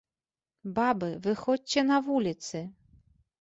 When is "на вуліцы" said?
1.91-2.63